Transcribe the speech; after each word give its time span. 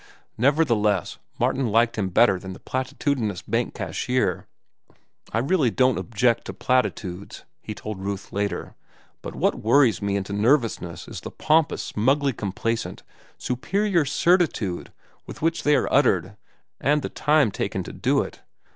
Nevertheless 0.35 1.19
Martin 1.37 1.67
liked 1.67 1.95
him 1.95 2.09
better 2.09 2.39
than 2.39 2.53
the 2.53 2.59
platitudinous 2.59 3.43
bank 3.43 3.75
cashier. 3.75 4.47
"I 5.31 5.37
really 5.37 5.69
don't 5.69 5.99
object 5.99 6.45
to 6.45 6.55
platitudes," 6.55 7.45
he 7.61 7.75
told 7.75 7.99
Ruth 8.01 8.33
later; 8.33 8.73
"but 9.21 9.35
what 9.35 9.61
worries 9.61 10.01
me 10.01 10.15
into 10.15 10.33
nervousness 10.33 11.07
is 11.07 11.21
the 11.21 11.29
pompous, 11.29 11.83
smugly 11.83 12.33
complacent, 12.33 13.03
superior 13.37 14.03
certitude 14.03 14.91
with 15.27 15.43
which 15.43 15.61
they 15.61 15.75
are 15.75 15.87
uttered 15.93 16.35
and 16.79 17.03
the 17.03 17.09
time 17.09 17.51
taken 17.51 17.83
to 17.83 17.93
do 17.93 18.23
it. 18.23 18.41